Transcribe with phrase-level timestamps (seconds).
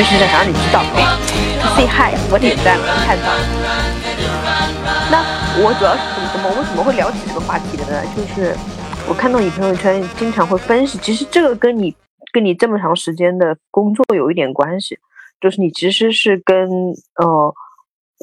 [0.00, 1.04] 就是想让你知道，哎
[1.76, 3.28] ，say hi，我点赞了，看到。
[5.12, 5.20] 那
[5.62, 8.02] 我主要是怎么怎么为什么会聊起这个话题的呢？
[8.16, 8.56] 就是
[9.06, 11.94] 我看到你朋友圈经常会分析，其实这个跟你
[12.32, 14.98] 跟你这么长时间的工作有一点关系，
[15.38, 16.66] 就是你其实是跟
[17.16, 17.54] 呃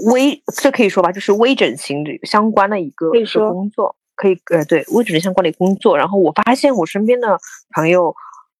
[0.07, 3.11] 微这可以说吧，就是微整形相关的一个
[3.51, 3.95] 工作。
[4.15, 5.95] 可以，呃，对，微整形相关的工作。
[5.95, 7.37] 然后我发现我身边的
[7.75, 8.15] 朋友，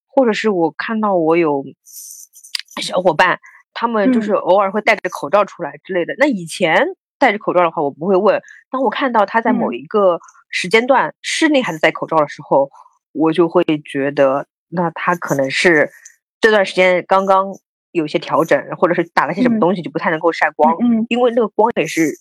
[0.05, 1.65] 或者是我看到我有
[2.81, 3.39] 小伙伴，
[3.73, 6.13] 他们就是偶尔会戴着口罩出来之类的。
[6.17, 6.87] 那以前
[7.19, 8.41] 戴着口罩的话，我不会问。
[8.69, 12.69] 当我看到他在某一个时间段室内还是戴口罩的时候，
[13.11, 15.89] 我就会觉得，那他可能是
[16.39, 17.47] 这段时间刚刚
[17.91, 20.75] 有些调整，或者是打了些什么东西，就不太能够晒光。
[20.81, 22.11] 嗯，因为那个光也是，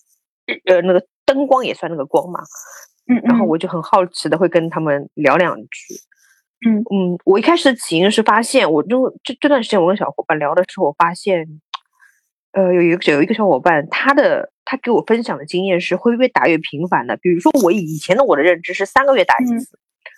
[0.65, 2.39] 呃，那个灯光也算那个光嘛。
[3.09, 5.95] 嗯，然后我就很好奇的会跟他们聊两句。
[6.65, 11.45] 嗯嗯，我一开始的起因是发现，我就这这段时间我跟小伙伴聊的时候，我发现，
[12.53, 17.15] 呃，有一个有一个小伙伴，他的他给我分享的经验是会越打越频繁的。
[17.17, 19.77] 比如说我以前的我的认知是三个月打一次，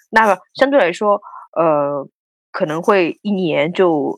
[0.09, 1.21] 那么相对来说，
[1.57, 2.07] 呃，
[2.51, 4.17] 可能会一年就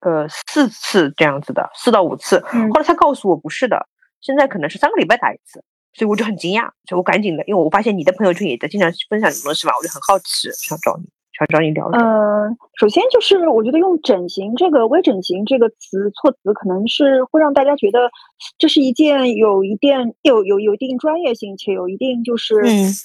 [0.00, 2.40] 呃四次这样子的，四到五次。
[2.40, 3.86] 后来他告诉我不是的，
[4.20, 5.62] 现在可能是三个礼拜打一次。
[5.94, 11.04] 所以我就很惊讶，所以我赶紧的，因为我发现你的朋友圈也在经常分享这种东西嘛，我就很好奇，想找你，
[11.46, 12.00] 想找你聊聊。
[12.00, 18.10] 嗯，首先就是我觉得用“整形”这个“微整形”这个词措辞，可能是会让大家觉得
[18.58, 22.56] 这是一件有一定有有有一定专业性且有一定就是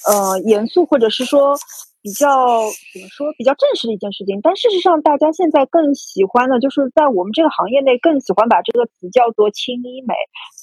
[0.08, 1.56] 呃严肃或者是说。
[2.00, 2.62] 比较
[2.94, 3.34] 怎么说？
[3.38, 10.14] 比较正式的一件事情，但事实上，大家现在更喜欢的，就是在我们这个行业内，更喜欢把这个词叫做轻医美。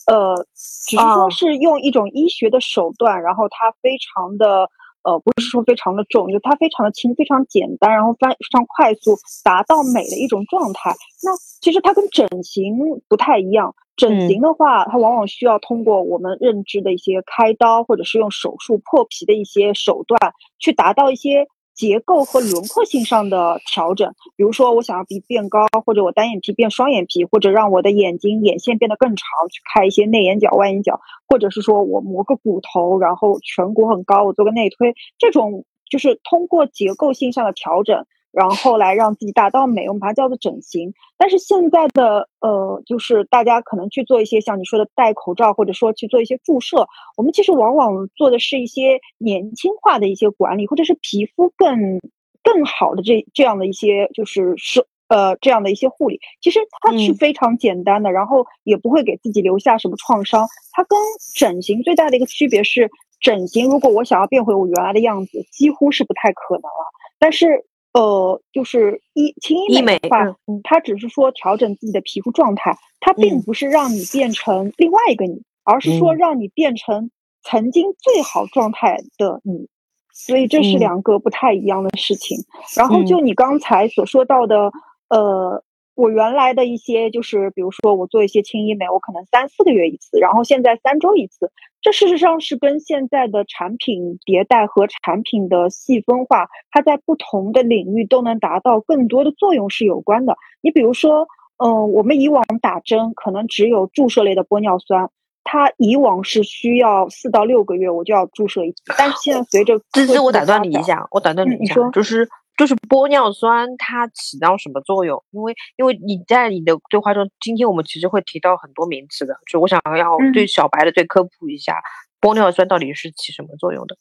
[0.07, 0.47] 呃，
[0.89, 4.71] 只是说是用一种医学的手段，然后它非常的
[5.05, 10.95] 呃，不是说非常的重，就它非常的轻，非常简单，然后非非常快速，达到美的一种状态。
[11.23, 12.79] 那其实它跟整形
[13.09, 13.75] 不太一样。
[13.97, 24.15] 整形的话，它往往需要通过我们认知的一些开刀，或者是用手术破皮的一些手段，去达到一些结构和轮廓性上的调整。
[24.37, 38.07] 比如说，我想要鼻变高，或者我单眼皮变双眼皮，或者让我的眼睛眼线变得更长，去开一些内眼角、外眼角，或者是说我磨个骨头，然后颧骨很高，我做个内推，这种就是通过结构性上的调整。
[38.35, 40.93] 然后来让自己达到美，我们把它叫做整形。
[41.17, 52.01] 但是现在的呃，就是大家可能去做一些像你说的戴口罩，或者说去做一些注射，我们其实往往做的是一些年轻化的一些管理，或者是皮肤更
[52.43, 56.19] 更好的这这样的一些就是是呃这样的一些护理。
[56.41, 60.47] 其实它是非常简单的，然后也不会给自己留下什么创伤。
[60.73, 60.99] 它跟
[61.37, 62.91] 整形最大的一个区别是，
[63.21, 66.91] 整形如果我想要变回我原来的样子，几乎是不太可能了。
[67.21, 77.11] 但是呃，就是医轻医美的话，它只是说调整自己的皮肤状态，它并不是让你变成另外一个你，而是说让你变成
[77.43, 79.69] 曾经最好状态的你，
[80.13, 82.45] 所以这是两个不太一样的事情。
[82.77, 84.71] 然后就你刚才所说到的，
[85.09, 85.65] 呃。
[85.95, 91.53] 我原来的一些就是，比如说我做一些轻医美，我可能三四个月一次，然后现在三周一次。
[91.81, 100.37] 这事实上是跟现在的产品迭代和产品的细分化，它在不同的领域都能达到更多的作用是有关的。
[100.63, 101.29] 你比如说，
[101.59, 105.11] 嗯，我们以往打针可能只有注射类的玻尿酸，
[105.45, 112.29] 它以往是需要四到六个月我就要注射一次，但是现在随着这这我打断你一下，我打断你一下，就是。
[112.57, 115.23] 就是玻尿酸它起到什么作用？
[115.31, 121.83] 因为因为你在你的对话中，今天我们其实会提到很多名词的，就我想要对小白的对科普一下，
[122.21, 123.97] 玻尿酸到底是起什么作用的？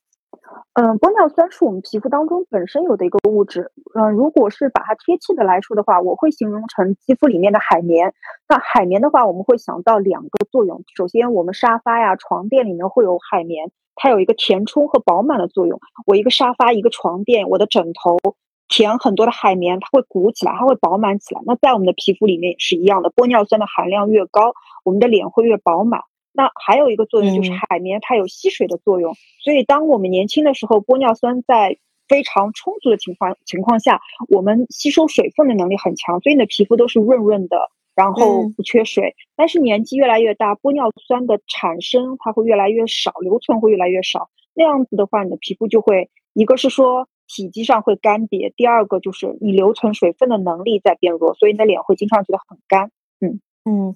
[0.73, 3.71] 嗯，玻尿酸是我们皮肤当中本身有的一个物质。
[3.95, 8.13] 嗯，如果是把它贴切的来说的话，我会形容成肌肤里面的海绵。
[8.47, 10.83] 那海绵的话，我们会想到两个作用。
[10.95, 15.79] 首先，我们沙发呀、床垫里面会有海绵，它有一个填充和饱满的作用。
[16.05, 18.17] 我一个沙发、一个床垫，我的枕头。
[18.69, 21.41] 填很多的海绵，它会鼓起来，它会饱满起来。
[21.45, 24.53] 那在我们的皮肤里面也是一样的，玻尿酸的含量越高，
[24.83, 26.01] 我们的脸会越饱满。
[26.31, 29.13] 那还有一个作用就是海绵它有吸水的作用，
[29.43, 39.15] 所以当我们年轻的时候，玻尿酸在非常充足的情况情况下，我们吸收水分的能力很强，所以你的皮肤都是润润的，然后不缺水。
[39.35, 44.29] 但是年纪越来越大，玻尿酸的产生它会越来越少，留存会越来越少。
[44.53, 47.07] 那样子的话，你的皮肤就会一个是说。
[47.25, 52.91] 体积上会干瘪，第二个就是你留存水分的能力在变弱，所以你的脸会经常觉得很干。
[53.21, 53.95] 嗯嗯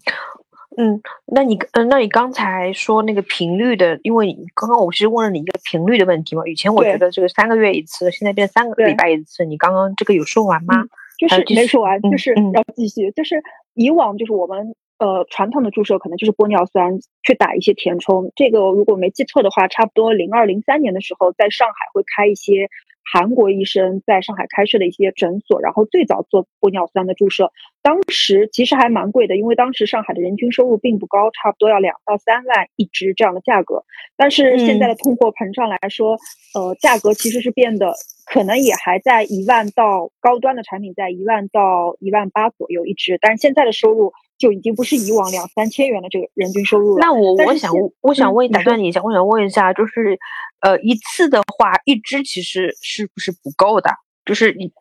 [0.78, 6.48] 嗯，那你嗯，那你刚才说那个频率的，因为刚刚我是问了你一个频率的问题嘛？
[6.48, 10.86] 以前我觉得这个三个月一次，现在变三个礼拜一次，你刚刚这个有说完吗？
[11.20, 13.44] 就是没说完，就是要继续，就是
[13.78, 18.34] 以往就是我们呃传统的注射可能就是玻尿酸去打一些填充。
[18.36, 22.68] 这个如果没记错的话，差不多零二零三年的时候，在上海会开一些。
[23.10, 33.86] 韩国医生在上海开设的一些诊所，然后最早做玻尿酸的注射，当时其实还蛮贵的，因为当时上海的人均收入并不高，差不多要两到三万一支这样的价格。
[34.18, 36.18] 但是现在的通货膨胀来说，
[36.54, 37.94] 呃，价格其实是变得
[38.32, 44.14] 可能也还在一万到高端的产品在一万到一万八左右一支，但是现在的收入。
[44.38, 47.02] 就已经不是以往两三千元的这个人均收入了。
[47.02, 50.20] 那我我想我想问打断你一下，我想问一下，就是
[50.62, 53.90] 呃一次的话，一支其实是不是不够的？
[54.26, 54.72] 就是你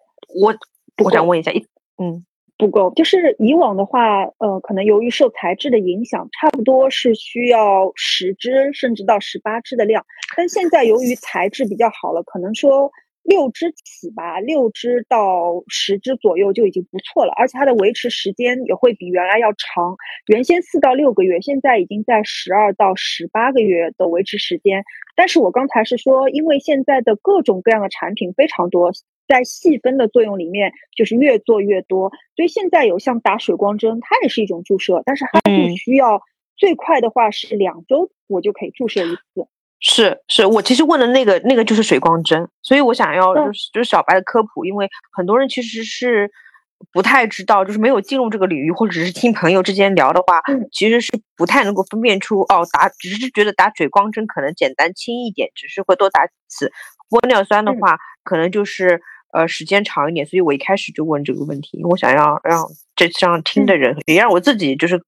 [0.43, 0.55] 我
[1.03, 1.65] 我想问一下，一
[1.97, 2.23] 嗯
[2.59, 2.93] 不够。
[2.95, 10.05] 就是以往的话，呃，可能由于受材质的影响，差不多是需要十支甚至到十八支的量。
[10.37, 12.93] 但现在由于材质比较好了，可能说。
[13.27, 19.97] 六支起吧，六支到十支左右就已经不错了，而且它的维持时间也会比原来要长。
[20.27, 24.85] 原先四到六个月，现在已经在十二到十八个月的维持时间。
[25.17, 28.93] 但是我刚才是说，因为现在的各种各样的产品非常多，
[29.27, 36.23] 在细分的作用里面就是越做越多，所以现在有像打水光针，它也是一种注射，但是它不需要
[36.57, 39.49] 最快的话是两周我就可以注射一次。
[39.79, 46.31] 是是，我其实问的那个那个就是水光针，所以我想要就是就是小白的科普，因为很多人其实是
[46.93, 50.41] 不太知道，就是没有进入这个领域，或者是听朋友之间聊的话，
[50.73, 56.73] 其实是不太能够分辨出哦，打只是觉得打水光针可能简单轻一点，只是会多打几次。
[57.11, 59.01] 玻尿酸的话，可能就是
[59.33, 65.01] 呃时间长一点，所以我一开始就问这个问题，我想要让这让听的人也让我自己就是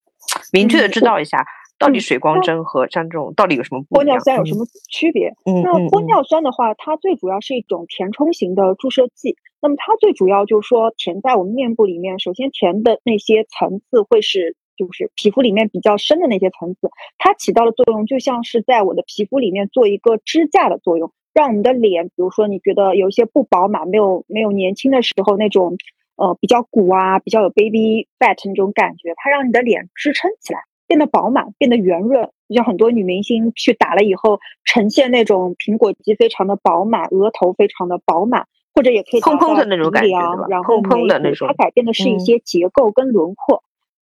[0.52, 1.44] 明确的知道一下。
[1.78, 5.32] 到底水光针和像这种到底有什么玻尿酸有什么区别？
[5.44, 9.36] 那玻尿酸的话，它最主要是一种填充型的注射剂。
[9.60, 25.76] 那么它最主要就是说填在我们面部里面，首先填的那些层次会是就是皮肤里面比较深的那些层次，它起到的作用就像是在我的皮肤里面做一个支架的作用，让我们的脸，比如说你觉得有一些不饱满，没有没有年轻的时候那种
[26.16, 30.60] 呃比较鼓啊，比较有 baby fat 那种感觉，它让你的脸支撑起来。
[30.88, 40.18] 变得饱满，变得圆润，像很多女明星去打了以后，呈现那种苹果肌非常的饱满，额头非常的饱满，或者也可以蓬蓬的那种感觉，
[40.48, 41.46] 然后蓬的那种。
[41.46, 43.62] 它改变的是一些结构跟轮廓，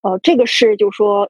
[0.03, 1.29] 呃，这个是就说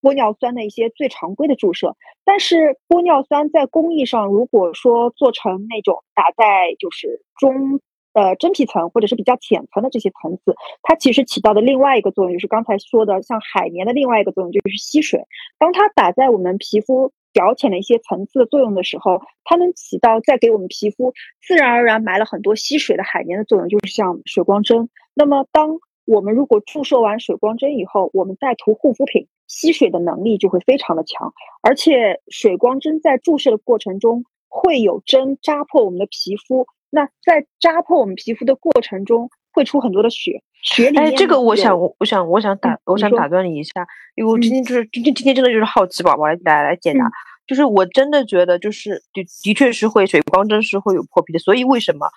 [0.00, 1.94] 玻尿酸的一些最常规的注射。
[2.24, 7.80] 但是玻尿酸在工艺上，如果说做成那种打在就是中。
[8.16, 15.20] 呃，真皮层或者是比较浅层的这些层次，它其实起到的另外一个作用，就是刚才说的像海绵的另外一个作用，就是吸水。
[15.58, 21.12] 当它打在我们皮肤表浅的一些层次的作用的时候，它能起到在给我们皮肤
[21.46, 24.88] 自然而然埋了很多吸水的海绵的作用，就是像水光针。
[25.12, 31.34] 那么，当我们如果注射完水光针以后，我们再涂护肤品，吸水的能力就会非常的强。
[31.60, 36.66] 而且，水光针在注射的过程中会有针扎破我们的皮肤。
[36.90, 41.06] 那在扎破我们皮肤的过程中，会出很多的血，血里面。
[41.06, 47.10] 哎，这个我想，我想，我想打，我想打断你一下，因为我今天就是今天，今天真的就是好奇宝宝来来来解答，
[47.46, 52.08] 就是我真的觉得就是的的确是会水光针是会有破皮的，所以为什么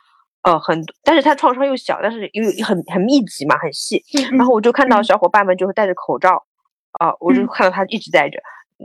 [0.43, 6.45] 呃很，但是它创伤又小，但是又很很密集嘛，很细，然后我就看到小伙伴们就是戴着口罩，
[6.99, 8.39] 啊，我就看到他一直戴着，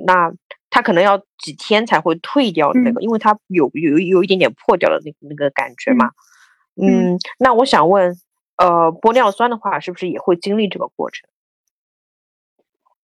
[0.06, 0.32] 那。
[0.74, 6.10] 它可能要几天才会退掉那个，因为它有有有一点点破掉的那那个感觉嘛。
[6.74, 8.18] 嗯，那我想问，
[8.56, 11.28] 呃，玻尿酸的话，是不是也会经历这个过程？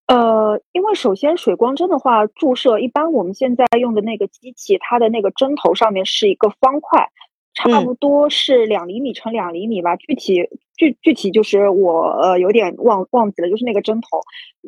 [0.07, 7.09] 呃，因为首先水光针的话，注射一般我们现在用的那个机器，它的那个针头上面是一个方块。
[7.53, 14.21] 差不多是两厘米乘两厘米吧，具体具具体就是我呃有点忘忘记了，就是那个针头，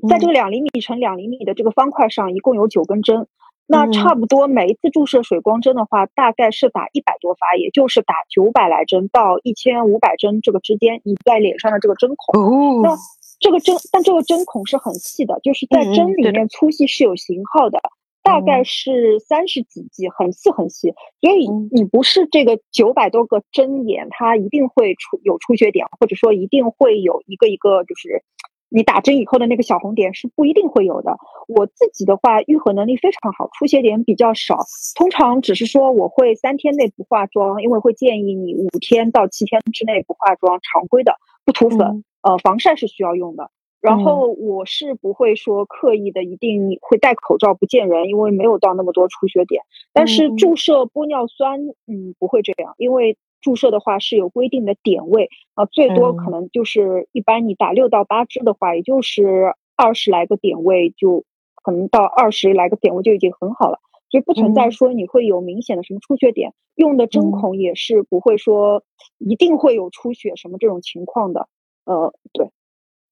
[0.09, 3.27] 在这个两厘米乘两厘米的这个方块上，一共有九根针。
[3.65, 12.81] 那差不多每一次注射水光针的话，大概是打一百多发，也就是打九百来针到一千五百针这个之间，你在脸上的这个针孔。
[12.81, 12.93] 那
[13.39, 17.79] 这个针，但这个针孔是很细的，就是在针里面粗细是有型号的。
[18.23, 28.23] 大概是三十几剂，很细很细，所以你不是这个九百多个针眼，它一定会出有出血点，或者说一定会有一个一个，就是
[28.69, 31.17] 你打针以后的那个小红点是不一定会有的。
[31.47, 34.59] 我自己的话，愈合能力非常好，出血点比较少，
[34.95, 41.13] 通常只是说我会三天内不化妆，因为会建议你五天到七天之内不化妆，常规的
[41.43, 43.51] 不涂粉，呃，防晒是需要用的。
[43.83, 49.61] 然后我是不会说刻意的一定会戴口罩不见人，因为没有到那么多出血点。
[49.91, 61.25] 但是注射玻尿酸，嗯，不会这样，因为注射的话是有规定的点位啊，最多可能就是一般你打六到八支的话，也就是二十来个点位，就
[61.61, 68.85] 可能到二十来个点位就已经很好了，所以不存在说你会有明显的什么出血点，用的针孔也是不会说
[69.17, 71.49] 一定会有出血什么这种情况的。
[71.83, 72.45] 呃，对，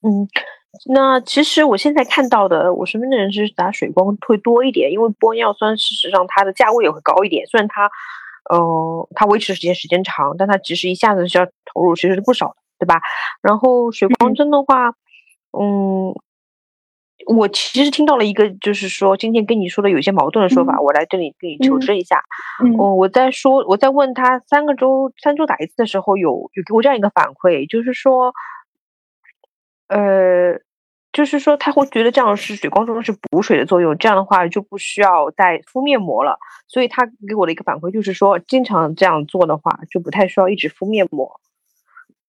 [0.01, 0.29] 嗯。
[0.85, 7.45] 那其实我现在看到的，我身边的人是打水光会多一点，因为玻尿酸事实上它的价位也会高一点。
[7.45, 7.91] 虽然它，
[8.49, 13.01] 呃，它维持时间时间长，但它其实一下子需要投入其实是不少的，对吧？
[13.41, 14.93] 然后水光针的话，
[15.51, 16.15] 嗯，
[17.27, 22.23] 我其实听到了一个，就是说今天跟你说的有些矛盾的说法，我来这里给你求证一下。
[22.63, 28.33] 嗯，我在说我在问他三个周三周打一次的时候，有有给我这样一个反馈，就是说。
[29.91, 30.57] 呃，
[31.11, 36.37] 就是说他会觉得这样是水光中是补水的作用，这样的话就不需要再敷面膜了。
[36.69, 41.41] 所以他给我的一个反馈就是说，经常这样做的话，就不太需要一直敷面膜。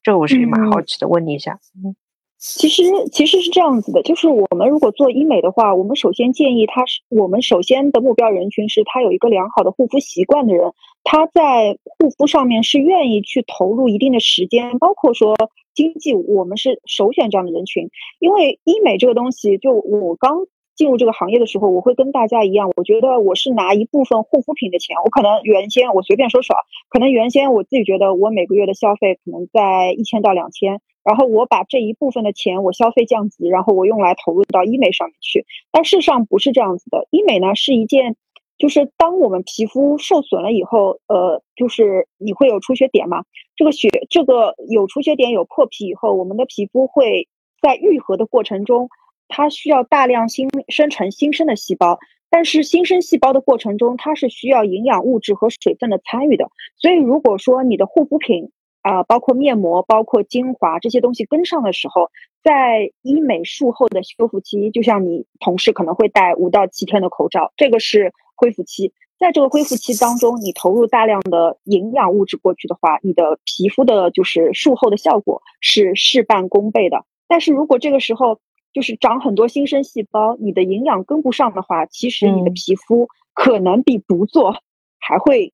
[0.03, 1.61] 这个我是蛮好奇的，问你一下。
[1.85, 1.95] 嗯，
[2.39, 10.73] 其实其实是这样子的，就是我们如果做医美的话，我们首先建议他是我们首先的目标人群是他有一个良好的护肤习惯的人，
[11.05, 15.37] 他在护肤上面是愿意去投入一定的时间，包括说。
[15.75, 17.89] 经济，我们是首选这样的人群，
[18.19, 26.57] 因为医美这个东西，就我刚进入这个行业的时候，我会跟大家一样，我觉得我是拿一部分护肤品的钱，我可能原先我随便说说，
[26.89, 38.17] 可能原先我自己觉得我每个月的消费可能在一千到两千，然后我把这一部分的钱我消费降级，然后我用来投入到医美上面去，但事实上不是这样子的，医美呢是一件。
[38.63, 43.25] 就是当我们皮肤受损了以后，呃，就是你会有出血点嘛？
[43.57, 47.27] 这个血，这个有出血点、有破皮以后，我们的皮肤会
[47.61, 48.89] 在愈合的过程中，
[49.27, 51.99] 它需要大量新生成新生的细胞。
[52.31, 56.49] 但是新生细胞的过程中，它是需要营养物质和水分的参与的。
[56.77, 58.53] 所以，如果说你的护肤品
[58.83, 62.11] 啊，包括面膜、包括精华这些东西跟上的时候，
[62.45, 68.13] 在医美术后的修复期，就像你同事可能会戴五到七天的口罩，这个是。
[68.43, 77.05] 恢复期，在这个恢复期当中，你投入大量的营养物质过去的话，你的皮肤的就是术后的效果是事半功倍的。
[77.29, 78.41] 但是如果这个时候
[78.73, 84.57] 就是长很多新生细胞，你的营养跟不上的话，其实你的皮肤可能比不做
[84.99, 85.53] 还会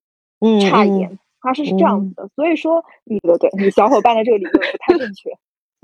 [0.70, 1.18] 差一点。
[1.42, 5.30] 它是是这样子的，所以说你的对你小伙伴的这个理论不太正 确，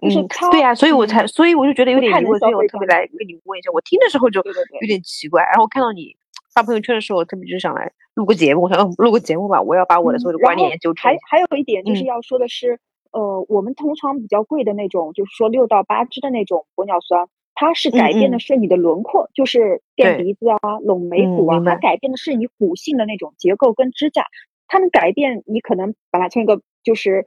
[0.03, 3.71] 就是他对呀，所以我才所以我就觉得有点疑问，所以我特别来跟你问一下。
[3.73, 6.17] 我听的时候就有点奇怪，然后看到你。
[6.55, 8.63] 发朋友圈的时候，特别就想来录个节目。
[8.63, 11.15] 我想录个节目吧，我要把我的所有的观点研究出来。
[11.15, 12.79] 还还有一点就是要说的是，
[13.11, 24.27] 呃，我们通常比较贵的那种，就是说六到八支的那种玻尿酸，它是改变的是你的轮廓，就是垫鼻子啊、隆眉骨啊，它改变的是你骨性的那种结构跟支架。
[24.69, 27.27] 它能改变你可能本来从一个就是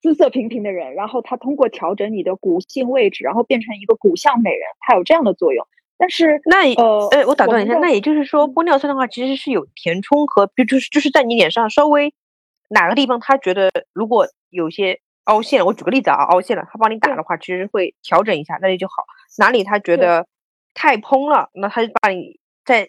[0.00, 5.66] 姿色平平的人，然后它通过调整你的骨性位置，然后变成一个骨相美人，它有这样的作用。
[5.98, 12.14] 但是那呃，呃，我打断一下，那也就是说，玻尿酸的话，其实是有填充和，比就是就是在你脸上稍微
[12.68, 19.04] 哪个地方他觉得如果有些凹陷，我举个例子啊，凹陷了，他帮你打的话，其实会调整一下，那就就好。
[19.38, 20.26] 哪里他觉得
[20.72, 22.88] 太蓬了，那他就把你在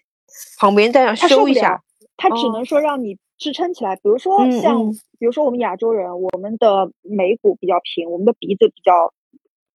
[0.58, 1.82] 旁边再修一下，
[2.16, 3.96] 他只能说让你支撑起来。
[3.96, 9.12] 比如说像，比如说我们亚洲人，我们的眉骨比较平，我们的鼻子比较。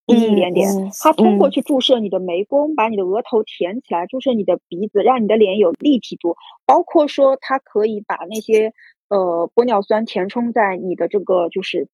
[0.08, 0.70] 低一点点，
[1.02, 6.36] 它通过去注射你的眉弓，把你的额头填起来，注射你的鼻子，让你的脸有立体度。
[6.66, 8.74] 包括说，它可以把那些
[9.10, 11.88] 呃玻尿酸填充在你的这个就是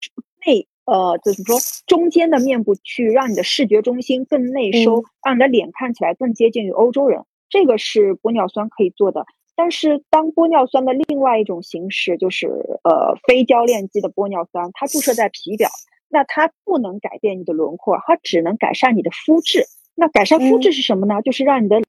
[0.47, 7.23] 内呃就是说中间的面部去，让你的视觉中心更内收，让你的脸看起来更接近于欧洲人。
[7.51, 9.27] 这个是玻尿酸可以做的。
[9.55, 12.47] 但是，当玻尿酸的另外一种形式就是
[12.85, 15.69] 呃非交链肌的玻尿酸，它注射在皮表。
[16.09, 19.65] 那它不能改变你的轮廓，它只能改善你的肤质。
[19.95, 21.23] 那改善肤质是什么呢？
[21.23, 21.81] 就是让你的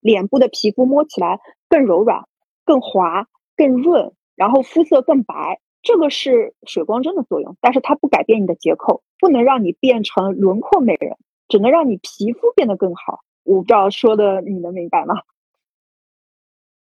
[0.00, 2.24] 脸部的皮肤摸起来更柔软、
[2.64, 5.60] 更滑、更润，然后肤色更白。
[5.82, 11.16] 这个是水光针的作用，但是它不改变你的结构，不能让你变成轮廓美人，
[11.48, 13.20] 只能让你皮肤变得更好。
[13.44, 15.22] 我不知道说的你能明白吗？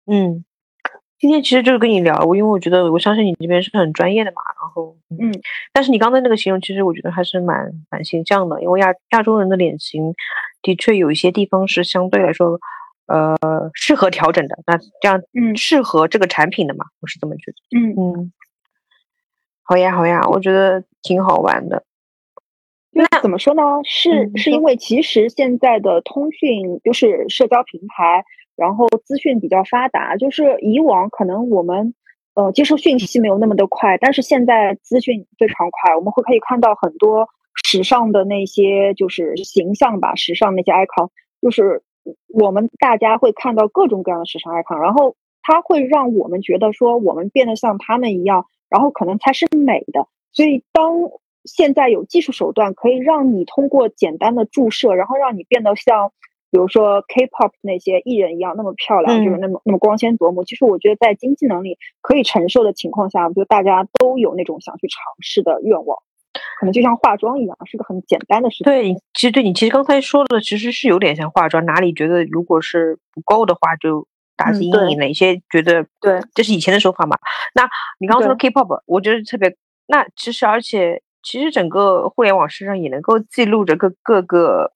[0.06, 0.46] 嗯。
[1.20, 5.32] 今天其实就是跟你聊，我因为我觉得我相信你这边是很专业的嘛，然后嗯，
[5.74, 10.14] 但是你刚才那个形容，其实我觉得还是蛮蛮形象的，因为亚亚洲人的脸型
[10.62, 12.60] 的确有一些地方是相对来说
[13.08, 13.36] 呃
[13.74, 18.32] 适合调整的，那这样嗯适合这个产品的嘛，我是这么觉得，嗯嗯，
[19.64, 21.84] 好呀好呀，我觉得挺好玩的。
[22.92, 23.62] 那怎么说呢？
[23.84, 28.24] 是是因为其实现在的通讯就是社交平台。
[28.58, 31.94] 然后资讯比较发达，就是以往可能我们
[32.34, 37.30] 呃接受讯息没有那么的快，但是现在资讯非常快，我们会可以看到很多
[37.68, 41.10] 时尚的那些就是形象吧，时尚那些 icon，
[41.40, 41.84] 就是
[42.34, 50.08] 我们大家会看到各种各样的时尚 icon，然后它会让我们觉得说我们变得像他们一样，然后可能才是美的。
[50.34, 50.94] 所以当
[51.46, 56.12] 现在有技术手段可以让你通过简单的注射，然后让你变得像。
[56.50, 60.44] 比如说 K-pop 那些艺人一样那么漂亮，就是那么那么光鲜夺目。
[60.46, 65.98] 其实我觉得在经济能力可以承受的情况下，就大家都有那种想去尝试的愿望。
[66.60, 68.66] 可能就像化妆一样，是个很简单的事情。
[68.66, 71.66] 对，其实对你其实刚才说的，其实是有点像化妆。
[71.66, 74.98] 哪里觉得如果是不够的话，就打击阴影。
[74.98, 77.18] 哪些觉得对，这是以前的手法嘛？
[77.56, 77.68] 那
[78.00, 79.54] 你刚刚说的 K-pop，我觉得特别。
[79.88, 84.72] 那其实而且其实整个互联网市场也能够记录着各各个。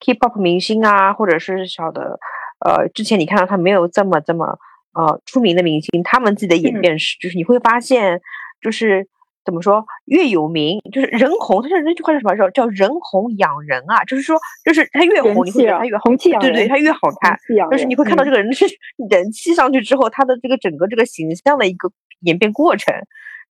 [0.00, 2.18] K-pop 明星啊，或者是小的，
[2.64, 4.58] 呃，之前你看到他没有这么这么
[4.94, 8.20] 呃出名的明星，他们自己的演变史，就是你会发现，
[8.60, 9.08] 就是
[9.44, 12.36] 怎么说，越有名，就是人红，他是那句话叫什么？
[12.36, 17.38] 叫叫人红养人啊，就是说，就是他越红，你会觉得他越红气对对，他越好看，
[17.70, 18.66] 就是你会看到这个人是
[19.10, 21.90] 人气上去之后，他的这个整个这个形象的一个
[22.20, 22.94] 演变过程，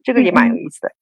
[0.03, 0.93] 这个也蛮有意思的，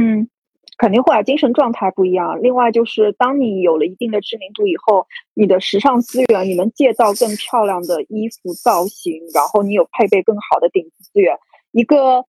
[0.00, 0.28] 嗯。
[0.76, 2.42] 肯定会啊，精神状态不一样。
[2.42, 11.38] 另外就是，当你有了一定的知名度以后，你的时尚资源，你能借到更漂亮的衣服造型，然后你有配备更好的顶级资源。
[11.70, 12.24] 一个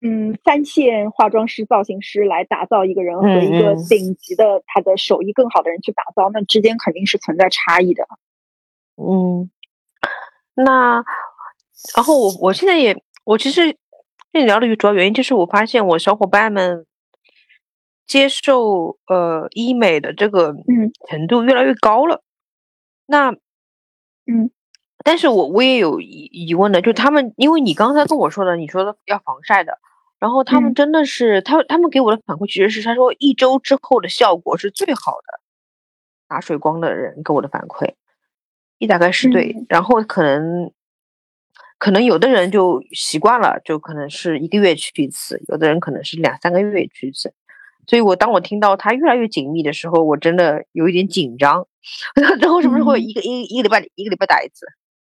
[0.00, 8.04] 嗯，三线化妆师、造型师来打造一个人，和一个顶级的他的手艺更好的人去打造，那之间肯定是存在差异的。
[8.96, 9.50] 嗯，
[10.54, 11.04] 那
[11.94, 13.76] 然后我我现在也，我其实
[14.32, 16.86] 跟你聊的主要原因就是，我发现我小伙伴们。
[18.10, 20.52] 接受呃医美的这个
[21.08, 22.24] 程度越来越高了，
[23.06, 23.30] 那
[24.26, 24.50] 嗯，
[25.04, 29.78] 但是我我也有疑疑问的，就他们，因为你刚才跟我说的，你说的要防晒的，
[30.18, 35.40] 然后他们真的是他他们给我的反馈其实是他说一周之后的效果是最好的，
[36.26, 37.94] 打水光的人给我的反馈，
[38.78, 40.72] 一大概是对，然后可能
[41.78, 47.32] 可能有的人就习惯了，就可能是一个月去一次，有的人可能是两三个月去一次。
[47.86, 51.66] 所以，我当我听到它越来越紧密的时候，我真的有一点紧张。
[52.40, 54.66] 然后，是不是会一个一一个礼拜一个礼拜打一次？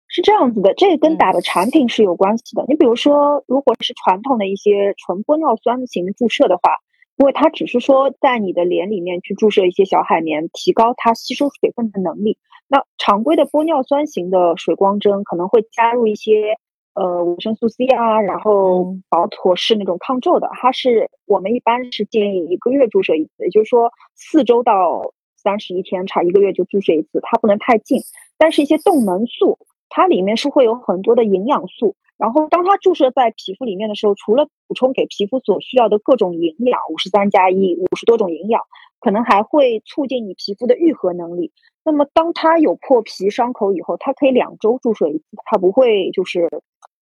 [0.08, 2.66] 是这样子的，这个跟打的产品是有关系的。
[2.68, 6.72] 你比如说，如果是传统的一些纯玻尿酸型注射的话，
[7.18, 12.38] 因为它只是说在你的脸里面去注射一些小海绵，提高它吸收水分的能力。
[12.68, 16.58] 那常规的玻尿酸型的水光针可能会加入一些。
[16.96, 28.00] 呃，维生素 C 啊，然后保妥是那种抗皱的，它是我们一般是建议一个月注射一次，也就是说四周到三十一天差一个月就注射一次，它不能太近。
[28.38, 38.62] 但是，一些动能素，它里面是会有很多的营养素，然后当它注射在皮肤里面的时候，除了补充给皮肤所需要的各种营养，五十三加一五十多种营养，
[39.02, 41.52] 可能还会促进你皮肤的愈合能力。
[41.84, 46.50] 那么，当它有破皮伤口以后，它可以两周注射一次，它不会就是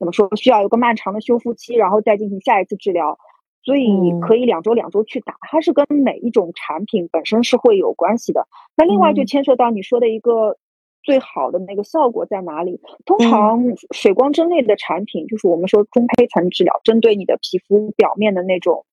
[0.04, 3.18] 怎么说需要有个漫长的修复期，然后再进行下一次治疗，
[3.64, 3.88] 所以
[4.20, 5.38] 可以两周两周去打。
[5.50, 8.46] 它是跟每一种产品本身是会有关系的。
[8.76, 10.58] 那另外就牵涉到你说的一个
[11.04, 12.82] 最好的那个效果在哪里？
[13.06, 18.86] 通常水光针类的产品，就是我们说中胚层治疗，针对你的皮肤表面的那种。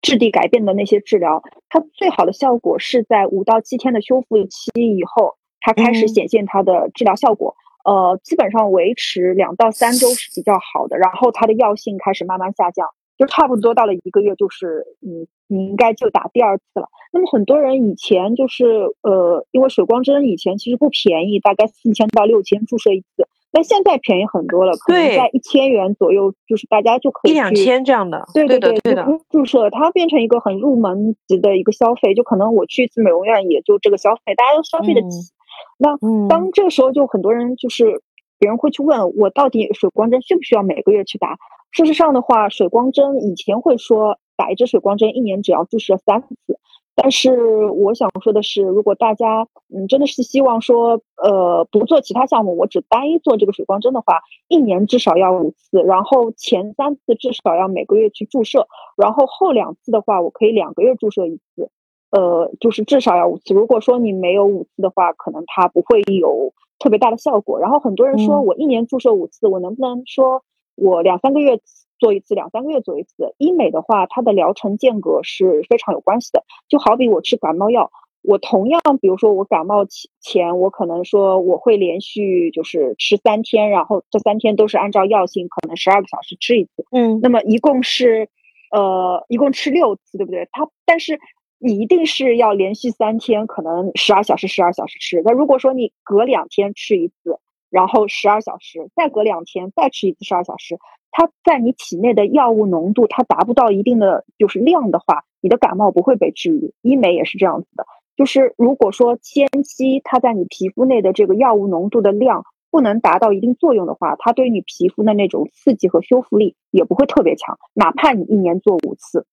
[0.00, 7.56] 质地改变的那些治疗，它最好的效果是在五到七天的修复期以后，它开始显现它的治疗效果。
[7.88, 16.88] 呃，基本上维持两到三周是比较好的，然后它的药性开始慢慢下降，就差不多到了一个月，就是你你应该就打第二次了。
[17.14, 18.66] 那么很多人以前就是
[19.00, 23.26] 呃，因为水光针以前其实不便宜，大概四千到六千注射一次。
[23.50, 35.32] 但现在便宜很多了，可能在一千元左右，就是大家就可以一两千这样的，对对对对的注射，它变成一个很入门级的一个消费，就可能我去一次美容院也就这个消费，大家都消费得起。
[35.78, 35.96] 那
[36.28, 38.02] 当这个时候，就很多人就是
[38.38, 41.36] 别人会去问我，到底水光针需不需要每个月去打？
[41.70, 46.58] 事实上的话，水光针以前会说打一支水光针一年只要注射三次。
[47.00, 58.66] 但是我想说的是，如果大家嗯真的是希望说呃不做其他项目，我只单一做这个水光针的话，一年至少要五次，然后前三次至少要每个月去注射，
[58.96, 61.70] 然后后两次的话，我可以两个月注射一次，
[62.10, 63.54] 呃，就是至少要五次。
[63.54, 67.58] 如果说你没有五次的话，可能它不会有特别大的效果。
[67.58, 70.42] 然后很多人说我一年注射五次，我能不能说
[70.74, 71.60] 我两三个月？
[72.00, 73.34] 做一次，两三个月做一次。
[73.38, 76.44] 医美的话，它的疗程间隔是非常有关系的。
[76.68, 77.90] 就好比我吃感冒药，
[78.22, 79.84] 我同样，比如说我感冒
[80.20, 86.86] 前，我可能说我会连续就是吃三天，然后这三天都是按照药性，可能十二个小时吃一次。
[86.92, 88.28] 嗯，那么一共是
[88.70, 90.48] 呃一共吃六次，对不对？
[90.52, 91.18] 它但是
[91.58, 95.22] 你一定是要连续三天，可能十二小时十二小时吃。
[95.24, 100.78] 那如果说你隔两天吃一次，然后十二小时，再隔两天再吃一次十二小时，
[101.10, 106.72] 它在你体内的药物浓度它达不到一定的就是量的话，你的感冒不会被治愈。
[106.82, 107.84] 医美也是这样子的。
[108.16, 119.26] 就是如果说前期它在你皮肤内的这个药物浓度的量不能达到一定作用的话，它对你皮肤的那种刺激和修复力也不会特别强，哪怕你一年做五次。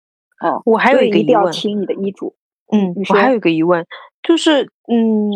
[0.43, 2.35] 哦，我还有一个一定要听你的医嘱。
[2.71, 3.85] 嗯，我还有一个疑问，
[4.21, 5.31] 就是嗯，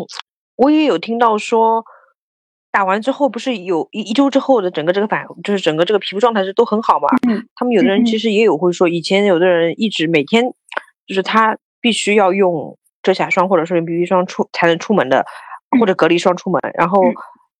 [0.56, 1.84] 我也有听到说，
[2.70, 7.08] 打完之后不是有一一周之后的整个这个反，就是整个这个皮肤状态是都很好嘛？
[7.28, 10.44] 嗯，他们有的人其实也有会说，以前有的人一直每天
[11.06, 12.76] 就是他必须要用。
[13.00, 15.24] 遮瑕霜或者说用 BB 霜出才能出门的，
[15.80, 17.00] 或者隔离霜出门，然后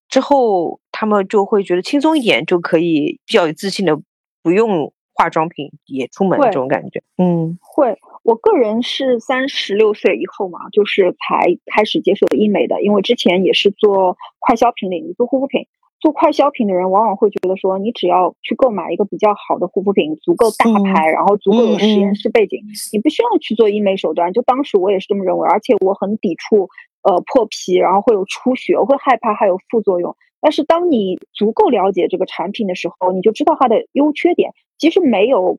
[0.08, 3.96] 之后他们就会觉得轻松一点，就可以比较有自信的
[4.42, 7.02] 不用化妆品也出门这种感觉。
[7.18, 7.98] 嗯，会。
[8.22, 15.66] 我个人是三十六岁以后嘛，就是才开始接触医美的，因为之前也是做快消品领域做护肤品。
[15.98, 22.61] 做快消品的人往往会觉得说，你只要去购买一个比较好的护肤品，足够大牌，然后足够有实验室背景，
[22.92, 24.33] 你不需要去做医美手段。
[24.33, 26.68] 就当时我也是这么认为，而且我很抵触
[27.02, 30.14] 呃破皮，然后会有出血，我会害怕还有副作用。
[30.40, 34.53] 但是当你足够了解这个产品的时候，你就知道它的优缺点。
[34.79, 35.59] 其实没有。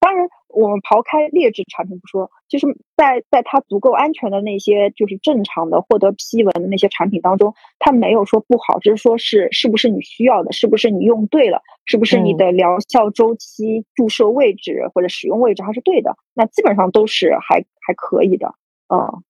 [0.00, 18.54] 当然，我们刨开劣质产品不说，就是在在它足够安全的那些，就是正常的获得批文的那些产品当中，它没有说不好，只是说是是不是你需要的，是不是你用对了，是不是你的疗效周期、注射位置或者使用位置还是对的，那基本上都是还还可以的，
[18.88, 19.22] 嗯。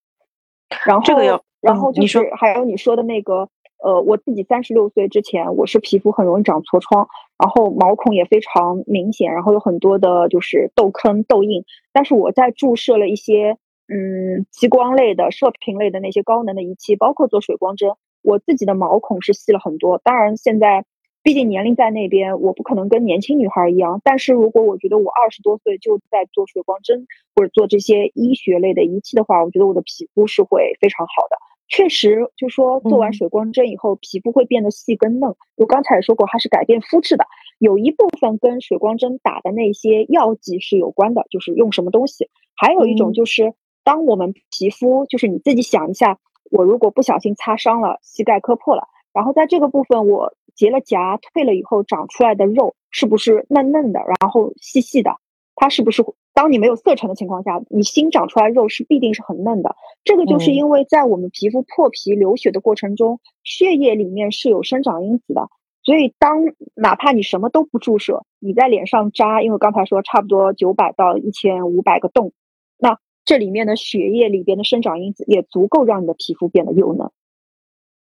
[0.86, 3.48] 然后这个要，然后就是还有你说的那个。
[3.82, 11.64] 呃，我自己三十六岁之前，我是皮肤很容易长痤疮，然后毛孔也非常明显，然后有很多的就是痘坑、痘印。
[11.92, 17.90] 但是我在注射了一些嗯激光类的、射频类的那些高能的仪器，包括做水光针，
[18.22, 19.98] 我自己的毛孔是细了很多。
[19.98, 20.84] 当然，现在
[21.24, 24.00] 毕竟年龄在那边，我不可能跟年轻女孩一样。
[24.04, 31.36] 但是如果我觉得我二十多岁就在做水光针或者做这些医学类的仪器的话，我觉得我的皮肤是会非常好的。
[31.68, 35.34] 确实，就说做完水光针以后，皮肤会变得细跟嫩。
[35.56, 37.24] 我刚才也说过，它是改变肤质的，
[37.58, 42.28] 有一部分跟水光针打的那些药剂是有关的，就是用什么东西。
[42.54, 46.18] 还有一种就是，当我们皮肤，就是你自己想一下，
[46.50, 55.16] 我如果不小心擦伤了，膝盖磕破了，然后在这个部分我结了痂退了以后，长出来的肉是不是嫩嫩的，然后细细的？
[55.62, 56.04] 它是不是？
[56.34, 59.76] 当你没有色沉的情况下，你新长出来肉是必定是很嫩的。
[60.02, 65.48] 这个就是因为在我们皮肤破皮流血的过程中，血液里面是有生长因子的。
[65.84, 66.40] 所以，当
[66.74, 72.32] 哪怕你什么都不注射，你在脸上扎，因为刚才说差不多九百到一千五百个洞，
[72.76, 77.12] 那这里面的血液里边的生长因子也足够让你的皮肤变得幼嫩。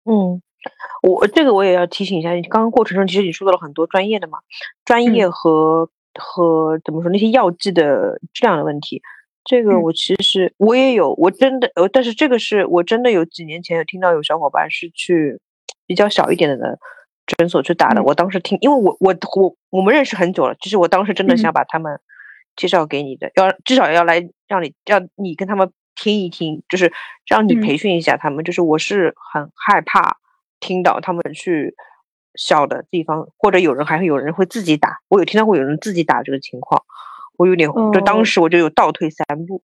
[0.06, 0.40] 嗯，
[1.02, 4.38] 我这个我也要提醒一下，刚刚过程中其实你说到了很多专业的嘛，
[4.86, 5.90] 专业和。
[6.14, 9.00] 和怎么说那些药剂的质量的问题，
[9.44, 15.40] 这个我其实我也有，我真的呃，但是这个是我真的有几年前有听到有小伙伴是去
[15.86, 16.78] 比较小一点的
[17.26, 22.00] 诊所去打的，我当时听，因为我我我我们认识很久了，其实我当时真的想把他们
[22.56, 26.92] 介绍给你的，要至少要来让你让你跟他们听一听，就是
[27.28, 30.18] 让你培训一下他们，就是我是很害怕
[30.58, 31.74] 听到他们去。
[32.34, 36.82] 小的地方，或者有人还会有人会自己打，我有听到过有人自己打这个情况，
[37.36, 39.62] 我有点，就当时我就有倒退三步。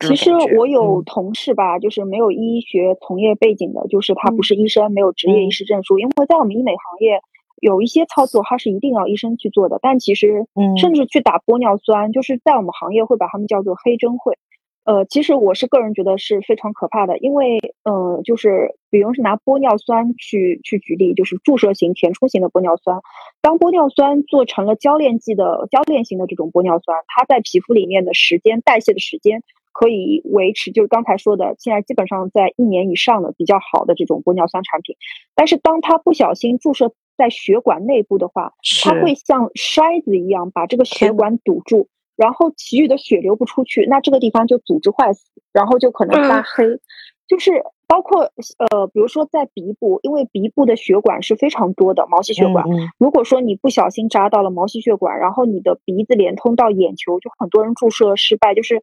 [0.00, 7.20] 其实我有同事吧，就是没有医学从业背景的，就是他不是医生，没有执业医师证书，因为在我们医美行业
[7.60, 14.36] 有一些操作它是一定要医生去做的，但其实甚至去打玻尿酸，就是在我们行业会把他们叫做黑针会。
[14.84, 23.00] 呃，其实我是个人觉得是非常可怕的，因为，呃，就是比如是拿玻尿酸去去举例，就是注射型填充型的玻尿酸，
[23.40, 34.96] 当玻尿酸做成了交链剂的交链型的这种玻尿酸，它在皮肤里面的时间代谢的时间可以维持，就是刚才说的，现在基本上在一年以上的比较好的这种玻尿酸产品，
[35.36, 41.86] 但是当它不小心注射在血管内部的话，它会像筛子一样把这个血管堵住。
[42.16, 46.80] 然后其余的血流不出去，那这个地方就组织坏死，然后就可能发黑。
[47.28, 48.24] 就是包括
[48.58, 52.64] 呃，比如说在鼻部，因为鼻部的血管是非常多的毛细血管。
[52.98, 58.82] 如果说你不小心扎到了毛细血管，然后你的鼻子连通到眼球，就很多人注射失败，就是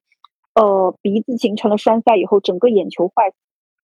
[0.55, 3.35] 呃鼻子形成了栓塞以后，整个眼球坏死，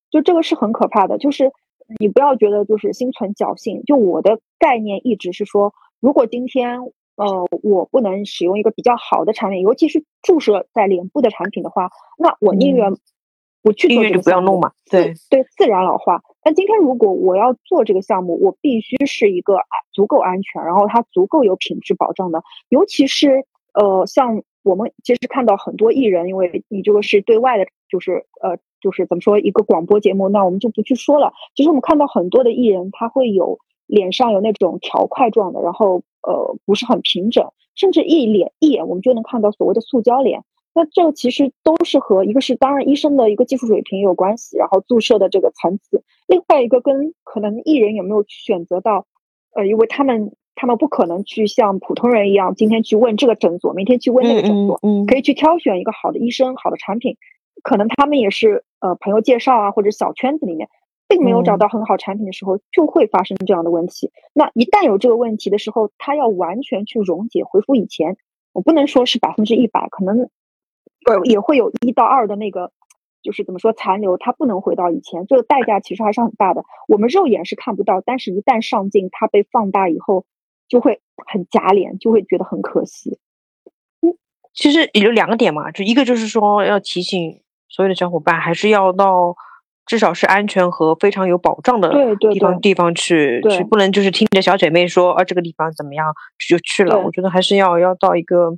[0.09, 1.19] 就这个是很可怕的。
[1.19, 1.51] 就是
[1.99, 6.79] 你不要觉得就是心存侥幸，就我的概念一直是说，如果今天
[7.15, 12.95] 呃我不能使用一个比较好的产品，尤其是注射在脸部的产品的话，那我宁愿。
[13.65, 14.73] 不去做这个项目嘛？
[14.91, 16.21] 对对，自然老化。
[16.43, 19.57] 但今天如果我要做这个项目，我必须是一个
[19.91, 22.43] 足够安全，然后它足够有品质保障的。
[22.69, 31.33] 尤其是呃，像我们其实看到很多艺人，因为你这个是对外的，就是呃，就是怎么说一个广播节目，那我们就不去说了。
[31.55, 40.43] 其实我们看到很多的艺人，他会有脸上有那种条块状的，然后呃不是很平整，甚至一脸一眼我们就能看到所谓的塑胶脸。
[40.77, 49.05] 那这个其实都是和一个是当然医生的一个技术水平有关系，然后注射的这个层次，另外一个跟可能艺人有没有选择到，
[49.55, 57.15] 呃，因为他们他们不可能去像普通人一样，今天去问这个诊所，明天去问那个诊所，嗯，可以去挑选一个好的医生、好的产品，
[57.63, 60.67] 可能他们也是呃朋友介绍啊，或者小圈子里面，
[61.07, 64.11] 并没有找到很好产品的时候，就会发生这样的问题。
[64.33, 68.17] 那一旦有这个问题的时候，它要完全去溶解恢复以前，
[68.53, 70.29] 我不能说是百分之一百，可能。
[71.07, 72.71] 呃，也会有一到二的那个，
[73.21, 76.63] 就是怎么说残留，它不能回到以前，这个代价其实还是很大的。
[76.87, 80.25] 我们肉眼是看不到，但是一旦上镜，它被放大以后，
[80.67, 83.19] 就会很假脸，就会觉得很可惜。
[84.01, 84.17] 嗯，
[84.55, 89.35] 其实也就两个点嘛，就一个就是说要提醒所有的小伙伴，还是要到
[89.85, 96.13] 至少是安全和非常有保障的地方地方去去，不能就是听着小姐妹说啊这个地方怎么样
[96.49, 96.97] 就去了。
[96.99, 98.57] 我觉得还是要要到一个。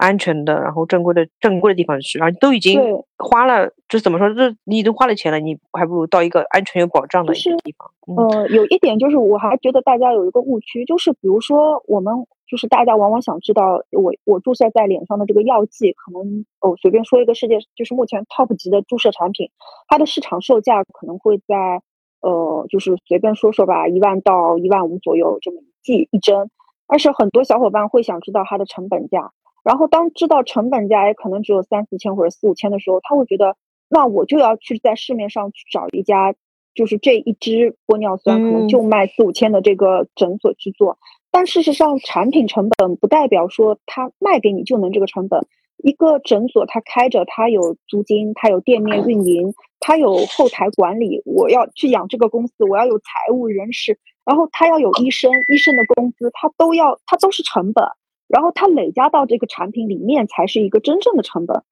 [0.00, 2.80] 安全的，然后正规的正规的地方去，然后都已经
[3.18, 7.90] 花了，就怎么说，这你已经花了钱了，你还不如到一个安全有保障的一个地方。
[8.16, 12.14] 呃，有一点就是，我还觉得大家有一个误区，就是比如说我们
[12.50, 19.50] 就是大家往往想知道，我我注射在脸上的这个药剂，可能哦随便说一个世界就是目前 top 级的注射产品，
[19.86, 21.80] 它的市场售价可能会在
[22.20, 26.50] 呃就是随便说说吧，一万到一万五左右这么一剂一针，
[26.88, 29.30] 但是很多小伙伴会想知道它的成本价。
[29.62, 33.56] 然后当知道成本价也可能只有三四千或者四五千的时候，他会觉得，
[33.88, 36.34] 那我就要去在市面上去找一家，
[36.74, 40.98] 就是这一支玻尿酸可能就卖四五千的这个诊所去做。
[41.30, 45.46] 但事实上，产品成本不代表说他卖给你就能这个成本。
[45.76, 51.22] 一个诊所他开着，他有租金，他有店面运营，他有后台管理。
[51.24, 57.84] 我要去养这个公司，我要有财务、人事，然后他要有医生，医生的工资，他都要，他都是成本。
[58.28, 61.64] 然后它累加到这个产品里面才是一个真正的成本，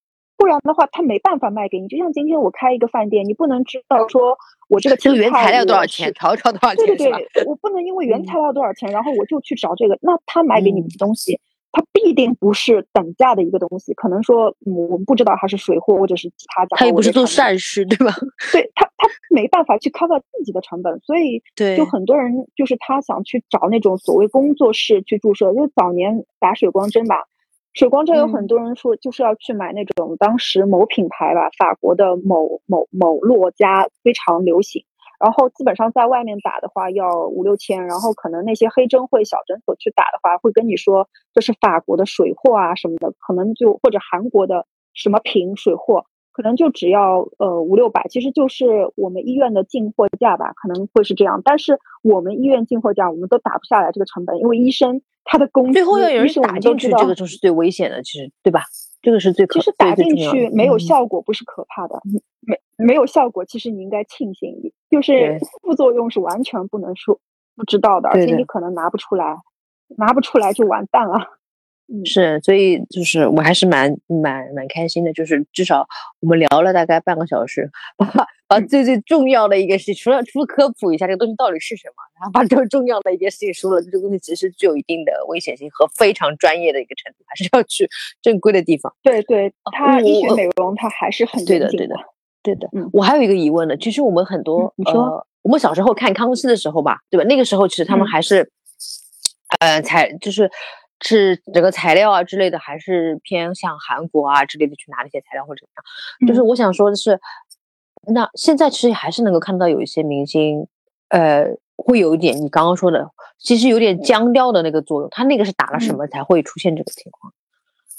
[0.49, 1.89] 然的话他没办法卖给你。
[1.89, 4.37] 就像今天我开一个饭店，你不能知道说
[4.69, 11.41] 我这个这个原材料多少钱，调料多少钱，对对对，我不能因为原材料多少钱，然后我就去找这个，那他买给你的东西。
[11.71, 16.75] 它必定不是等价的一个东西，可能说我们不知道它是水货或者是其他家。
[16.79, 18.11] 他也不是做善事，对吧？
[18.51, 21.43] 对他，他没办法去 cover 自己的成本，所以
[21.77, 27.25] 就很多人就是他想去找那种所谓工作室去注射，就是早年打水光针吧，
[27.79, 34.85] 水光针有很多人说就是要去买那种当时某品牌吧，法国的某某某洛家非常流行。
[35.21, 46.05] 然后基本上在外面打的话要五六千，然后可能那些黑针会小诊所去打的话，会跟你说这是法国的水货啊什么的，可能就或者韩国的什么瓶水货，
[46.38, 51.42] 可能就只要呃五六百，其实就是我们医院的进货价吧，可能会是这样。
[51.44, 58.61] 但是我们医院进货价我们都打不下来这个成本，因为医生他的工资，最后要有人打进去，这个就是最危险的，其实对吧？
[59.03, 62.01] 这个是最其实打进去没有效果不是可怕的，
[62.40, 64.55] 没没有效果，其实你应该庆幸，
[64.88, 67.18] 就是副作用是完全不能说
[67.57, 69.38] 不知道的，而且你可能拿不出来，
[69.96, 71.38] 拿不出来就完蛋了。
[72.05, 75.87] 是，所以就是我还是蛮蛮蛮开心的，就是至少
[76.20, 78.07] 我们聊了大概半个小时，把
[78.46, 87.88] 把最最重要的一个事情，除了除了科普一下这个东西到底是什么，然后把这个重要的一件事情说了，这个东西其实具有一定的危险性和非常专业的一个程度，还是要去
[88.20, 88.94] 正规的地方。
[89.03, 91.94] 对对，它医学美容它还是很对的，对的，
[92.42, 92.68] 对的。
[92.72, 97.24] 嗯，我还有一个疑问呢，其实我们很多，你说我们小时候看康熙的时候吧，对吧？
[97.24, 98.51] 那个时候其实他们还是，
[99.61, 100.51] 呃，才就是。
[101.01, 106.29] 是整个材料啊之类的，还是偏向韩国啊之类的去拿那些材料或者怎么样？
[106.29, 107.21] 就是我想说的是，
[108.13, 110.67] 那现在其实还是能够看到有一些明星，
[111.09, 115.09] 呃，会有一点你刚刚说的，其实有点僵掉的那个作用。
[115.11, 117.33] 他那个是打了什么才会出现这个情况？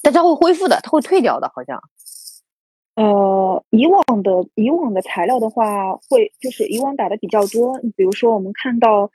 [0.02, 1.82] 大家会恢复的，他会退掉的，好像。
[2.96, 7.80] 呃，以往的以往的材料的话，会就是以往打的比较多。
[7.82, 9.10] 你比如说，我们看到。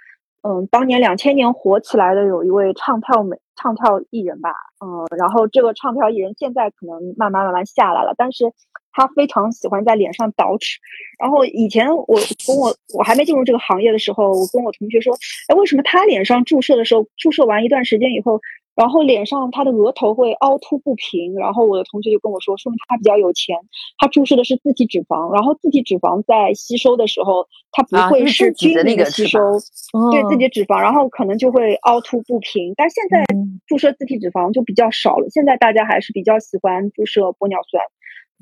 [0.47, 4.51] 嗯，当年两千年火起来的有一位唱跳美唱跳艺人吧，
[4.85, 8.53] 嗯，然后这个唱跳艺人现在可能慢慢慢慢下来了，但是
[8.95, 10.77] 他非常喜欢在脸上捯饬。
[11.19, 15.15] 然后以前我跟我我还没进入这个行业的时候，我跟我同学说，
[15.49, 18.41] 哎，为什么他脸上注射的时候，注射完一段时间以后？
[18.75, 23.57] 然后脸上他的额头会凹凸不平，然后我的同学就跟我说，说明他比较有钱，
[23.99, 29.39] 他注射的是自体脂肪，然后自体脂肪在吸收的时候，它不会是均匀的吸收，
[30.11, 32.75] 对自己脂肪，然后可能就会凹凸不平。
[32.75, 33.25] 但现在
[33.69, 37.81] 注射自体脂肪就比较少了，现在大家还是比较喜欢注射玻尿酸，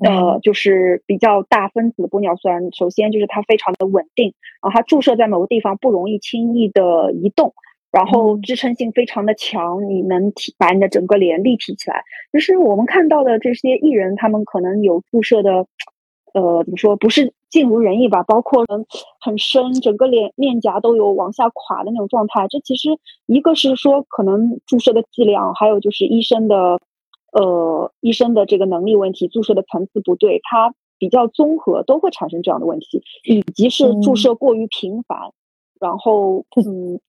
[0.03, 2.73] 呃，就是比较大分子玻尿酸。
[2.73, 7.53] 首先就是它非常的稳定，然后它注射在某个地方不容易轻易的移动。
[7.91, 12.01] 然后支撑性非常的强，你能提把你的整个脸立体起来。
[12.31, 15.67] 就是我们看到的这些艺人，他们可能有注射的，
[16.33, 18.23] 呃，怎么说，不是尽如人意吧？
[18.23, 18.83] 包括很
[19.21, 22.47] 很深，整个脸面颊都有往下垮的那种状态。
[22.49, 22.89] 这其实
[23.27, 26.79] 一个是说可能注射的剂量，还有就是医生的，
[27.33, 35.33] 呃，医生的这个能力问题，注射的层次不对，它比较综合，都会产生这样的问题，以及是注射过于频繁，
[35.79, 36.99] 然后嗯。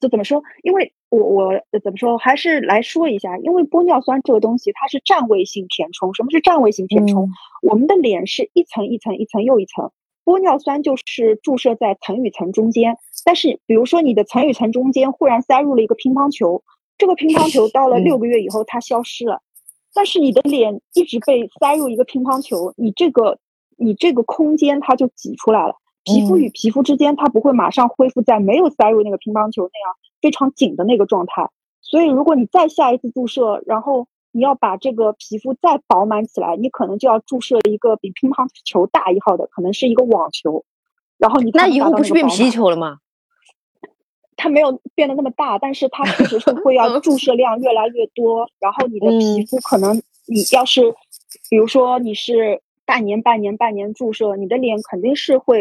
[0.00, 0.42] 就怎么说？
[0.62, 2.18] 因为我我怎么说？
[2.18, 6.12] 还是来说一下，因为玻尿酸这个东西它是占位性填充。
[6.12, 7.30] 什么是占位性填充？
[7.62, 9.92] 我们的脸是一层一层一层又一层，
[10.24, 12.98] 玻尿酸就是注射在层与层中间。
[13.24, 16.62] 但是，比如说你的层与层中间忽然塞入了一个乒乓球，
[16.98, 19.42] 这个乒乓球到了六个月以后它消失了，
[19.94, 23.38] 但是你的脸一直被塞入一个乒乓球，你这个
[23.76, 25.76] 你这个空间它就挤出来了。
[26.04, 31.50] 皮肤与皮肤之间，它不会马上恢复在没有塞入那个乒乓球那样非常紧的那个状态。
[31.82, 40.64] 所以，如果你再下一次注射，然后你要把这个皮肤再饱满起来，你可能就要注射一个比乒乓球大一号的，可能是一个网球。
[41.18, 42.98] 然后你那以后不是变皮球了吗？
[44.36, 48.48] 它没有变得那么大，但是它确实是会要 注射量越来越多。
[48.60, 49.96] 然后你的皮肤可能，
[50.26, 50.94] 你要是
[51.50, 55.60] 比如说你是半年、半年、半年注射，你的脸肯定是会。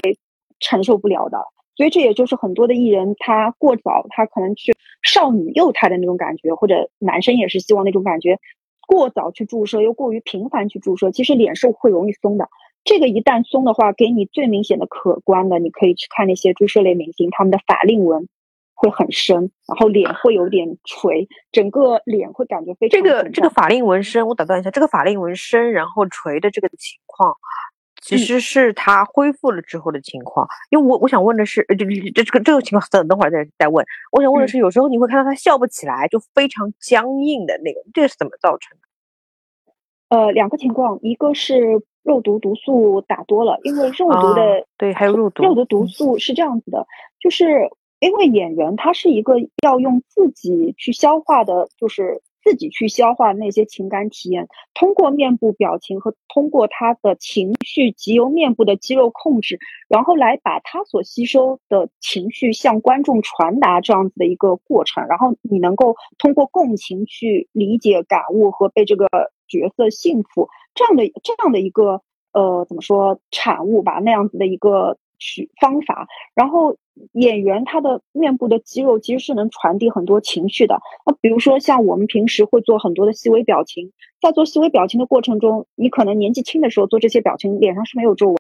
[0.62, 1.38] 承受不了的，
[1.76, 8.40] 所以这也就是很多的艺人他过早，他可能去少女幼态的那种感觉，或者男生也是希望那种感觉，
[8.88, 12.48] 过早去注射又过于频繁去注射，其实脸是会容易松的。
[12.86, 18.30] 这个一旦松的话，给你最明显的可观的，你可以去看那些注射类明星，他们的法令纹
[18.76, 23.02] 会很深，然后脸会有点垂，整个脸会感觉非常。
[23.02, 27.36] 这个这个法令纹深，我打断一下，这个法令纹深然后垂的这个情况。
[28.02, 33.84] 其实是他恢复了之后的情况，因为我我想问的是，这这这个这个情况等等会儿再再问。
[34.12, 40.16] 我想问的是，有时候你会看到他笑不起来，就非常僵硬的那个，这是怎么造成的？
[40.16, 46.86] 呃，两个情况，一个是肉毒毒素打多了，因为肉毒的对，还有肉毒肉毒毒素是这样子的，
[47.20, 47.72] 就是
[48.08, 52.22] 因为演员他是一个要用自己去消化的，就是。
[52.46, 65.08] 自己去消化那些情感体验，通过面部表情和通过他的情绪，及由面部的肌肉控制，然后来把他所吸收的情绪向观众传达这样子的一个过程。
[65.08, 69.08] 然后你能够通过共情去理解、感悟和被这个
[69.48, 76.78] 角色幸福这样的这样的一个呃怎么说产物吧，那样子的一个取方法，然后。
[77.12, 80.80] 演员他的面部的肌肉其实是能传递很多情绪的。
[81.06, 88.38] 那比如说像我们平时会做很多的细微表情，在做细微表情的过程中，你可能年纪轻的时候做这些表情，脸上是没有皱纹，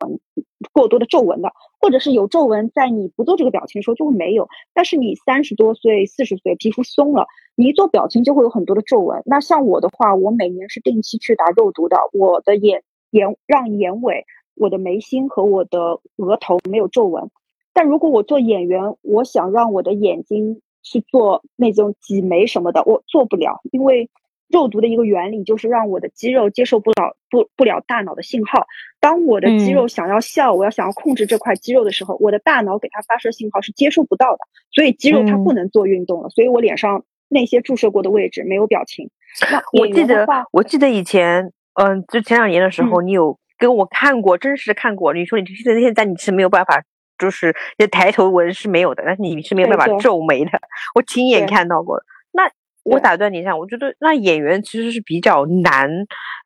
[0.71, 1.51] 过多的皱纹的，
[1.82, 4.47] 或者是有皱纹，在你不做这个表情的时候就会没有。
[4.73, 9.21] 但是你三十多岁、四十岁，皮肤松了，你一做表情就会有很多的皱纹。
[9.26, 14.23] 那像我的话，我每年是定期去打肉毒的，我的眼眼让眼尾、
[14.56, 17.30] 我的眉心和我的额头没有皱纹。
[17.74, 24.10] 但如果我做演员，我想让我的眼睛去做那种挤眉什么的，我做不了，因为
[24.47, 28.66] 肉毒的一个原理就是让我的肌肉接受不了不不了大脑的信号。
[29.01, 34.39] 当我的肌肉想要笑，我要想要控制这块肌肉的时候，我的大脑给它发射信号是接收不到的，
[34.72, 36.30] 所以肌肉它不能做运动了。
[36.30, 39.10] 所以我脸上那些注射过的位置没有表情。
[39.51, 45.14] 那我记得我记得以前，嗯，就前两年的时候，你有跟我看过，真实看过。
[45.14, 46.84] 你说你现在现在你是没有办法。
[47.18, 50.51] 就是那抬头纹是没有的，但是你是没有办法皱眉的。
[50.95, 51.97] 我亲眼看到过。
[52.34, 52.43] 那
[52.84, 55.89] 我打断你一下，我觉得那演员其实是比较难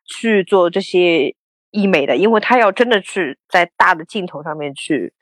[0.06, 1.34] 去做这些
[1.72, 5.12] 医美的，因为他要真的去在大的镜头上面去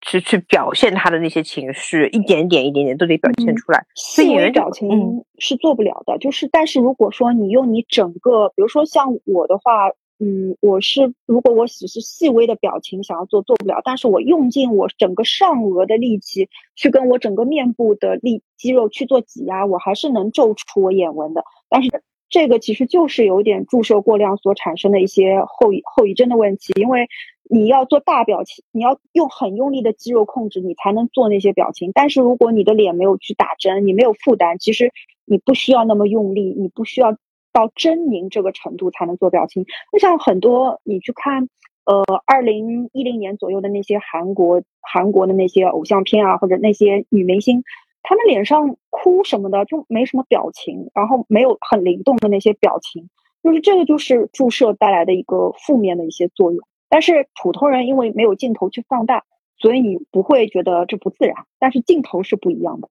[0.00, 3.84] 去去表现他的那些情绪，一点点一点点都得表现出来。
[3.94, 6.16] 所以演员表情是做不了的。
[6.16, 9.90] 就是，但是如果说你用你整个，比如说像我的话。
[10.24, 21.42] 嗯，我是如果我只是细微的表情想要做做不了，但是我用尽我整个上颚的力气去跟我整个面部的力肌肉去做挤压，我还是能皱出我眼纹的。
[21.68, 21.90] 但是
[22.28, 27.08] 这个其实就是有点注射过量所产生的一些后遗后遗症的问题，因为
[27.50, 31.90] 你要做大表情，你要用很用力的肌肉控制，你才能做那些表情。
[31.92, 34.92] 但是如果你的脸没有去打针，你没有负担，其实
[35.24, 37.16] 你不需要那么用力，你不需要。
[37.52, 39.64] 到狰狞这个程度才能做表情。
[39.92, 41.48] 就像很多你去看，
[41.84, 47.62] 呃，二零一零年左右的那些韩国韩国的那些偶像片啊，或者那些女明星，
[48.02, 53.08] 她们脸上哭什么的就没什么表情，然后没有很灵动的那些表情，
[53.42, 56.66] 就是这个就是注射带来的一个负面的一些作用。
[56.88, 59.24] 但是普通人因为没有镜头去放大，
[59.56, 61.46] 所以你不会觉得这不自然。
[61.58, 62.88] 但是镜头是不一样的。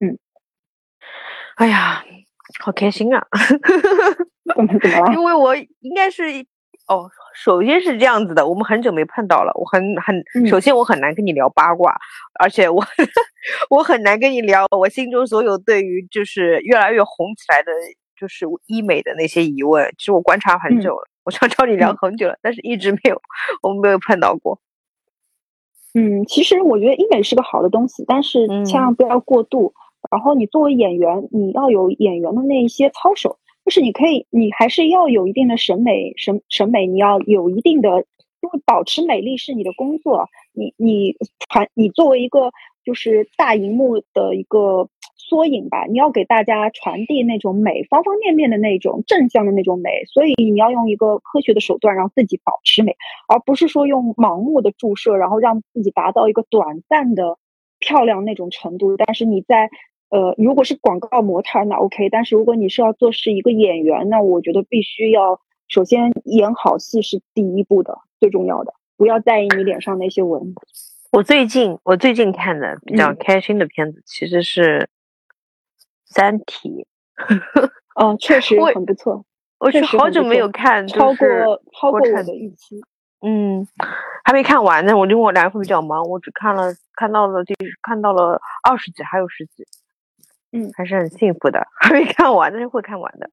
[0.00, 0.18] 嗯，
[1.56, 2.04] 哎呀。
[2.60, 3.26] 好开心啊！
[4.54, 5.12] 怎么怎么了？
[5.12, 6.24] 因为我应该是
[6.88, 11.96] 哦，首先是这样子的，我们很久没碰到了，我很很首先我很难跟你聊八卦，
[12.40, 12.84] 而且我
[13.70, 17.72] 我很难跟你聊我心中所有对于就是越来越红起来的，
[18.18, 19.88] 就是医美的那些疑问。
[19.96, 23.22] 其实我观察很久了，我想找你聊很久了，但是一直没有，
[23.62, 24.60] 我们没有碰到过。
[25.94, 29.72] 嗯，其实我觉得医美是个好的东西，但是千万不要过度。
[30.10, 37.88] 然后你作为演员，你要有演员的那一些操守，就是你可以，你还是要有一定的审美审审美，你要有一定的，
[38.40, 40.28] 因为保持美丽是你的工作。
[40.52, 41.14] 你你
[41.48, 42.50] 传，你作为一个
[42.84, 50.04] 就是大荧幕的一个缩影吧，你要给大家传递那种美，方方面面的那种正向的那种美。
[50.12, 52.96] 所以你要用一个科学的手段让自己保持美，
[53.28, 57.38] 而不是说用盲目的注射，然后让自己达到一个短暂的
[57.78, 58.96] 漂亮那种程度。
[58.98, 59.70] 但是你在
[60.12, 70.54] 呃，如果是广告模特那 OK，但是如果你是要做是一个演员，那我觉得必须要首先演好戏是第一步的，最重要的，不要在意你脸上那些纹。
[71.12, 74.80] 我最近我最近看的比较开心的片子其实是
[76.04, 76.86] 《三体》，
[77.96, 79.24] 哦，确实 很不错。
[79.60, 81.26] 我是好久没有看，超过
[81.72, 82.82] 超过我的预期。
[83.22, 83.66] 嗯，
[84.24, 89.64] 还没看完呢，我因为我来会比较忙，我只看了看到了第看到了二十集，还有十集。
[90.52, 93.30] 嗯，还是很幸福的，还 没看完，但是会看完的。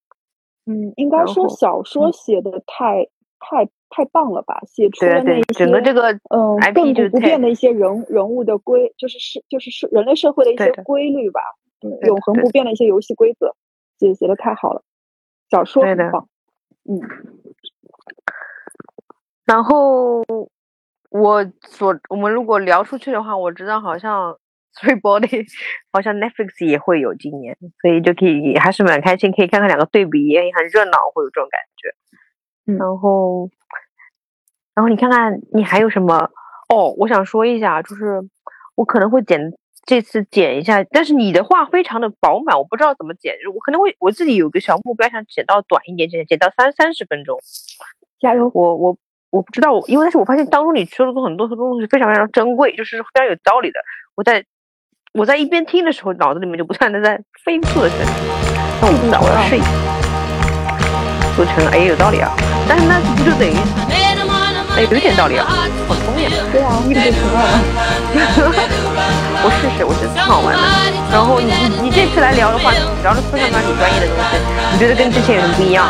[0.66, 3.08] 嗯，应该说小说写的太
[3.40, 11.42] 太太棒了吧，写出了那些整个这个嗯亘古不变的一些人人物的规，就是是就是是人类社会的一些规律吧，
[11.82, 13.54] 嗯，永恒不变的一些游戏规则，
[13.98, 14.84] 写写的太好了，
[15.50, 16.30] 小说很棒。
[16.88, 17.02] 嗯，
[19.46, 20.24] 然后
[21.10, 24.38] 我所我们如果聊出去的话，我知道好像。
[24.76, 25.46] Three Body
[25.92, 32.78] 好像 Netflix 也会有今年，所以就可以还是蛮开心，可以看看两个对比，也很热闹，会有这种感觉。
[32.78, 33.50] 然后，
[34.76, 36.30] 然后你看看你还有什么？
[36.70, 38.22] 哦，我想说一下，就是
[38.76, 39.52] 我可能会剪
[39.86, 47.40] 这次剪一下，但是你的话非常的饱满，我不知道怎么剪，我可能会我自己有个小目标，想剪到短一点，剪剪到三三十分钟。
[48.20, 48.52] 加油！
[48.54, 48.98] 我我
[49.32, 53.80] 我不知道，因为但是我发现当中你说的很多东西非常非常珍贵，就是非常有道理的。
[54.16, 54.46] 我在。
[55.14, 58.06] 我在一边听的时候，脑子里面就不断的在飞速的旋律。
[58.80, 59.60] 那我不知道，我要睡。
[61.36, 62.30] 我承认，哎，有道理啊。
[62.68, 63.58] 但是那不就等于，
[64.78, 65.50] 哎，有一点道理啊，
[65.88, 66.30] 好聪明。
[66.54, 67.42] 对啊，一直承认。
[69.42, 70.62] 我试试，我觉得挺好玩的。
[71.10, 72.70] 然后你你你这次来聊的话，
[73.02, 74.38] 聊的非常非常专业的东西，
[74.74, 75.90] 你觉得跟之前有什么不一样？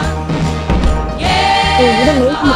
[1.20, 2.56] 我觉得没什么。